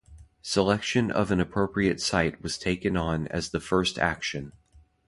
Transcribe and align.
Selection 0.41 1.11
of 1.11 1.29
an 1.29 1.39
appropriate 1.39 2.01
site 2.01 2.41
was 2.41 2.57
taken 2.57 2.97
on 2.97 3.27
as 3.27 3.51
the 3.51 3.59
first 3.59 3.99
action. 3.99 4.51